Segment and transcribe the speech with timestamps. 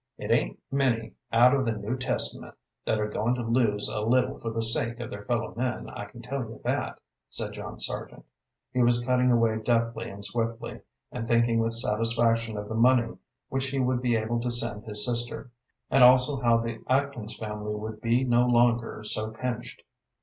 [0.17, 2.55] "It ain't many out of the New Testament
[2.87, 6.05] that are going to lose a little for the sake of their fellow men, I
[6.05, 6.97] can tell you that,"
[7.29, 8.25] said John Sargent.
[8.73, 13.15] He was cutting away deftly and swiftly, and thinking with satisfaction of the money
[13.49, 15.51] which he would be able to send his sister,
[15.91, 19.83] and also how the Atkins family would be no longer so pinched.